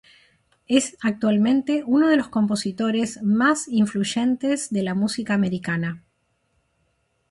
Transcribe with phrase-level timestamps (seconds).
[0.67, 6.01] Es actualmente uno de los compositores más influyentes de la música americana.